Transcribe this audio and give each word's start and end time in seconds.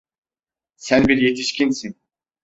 Sen 0.77 1.07
bir 1.07 1.17
yetişkinsin. 1.17 2.01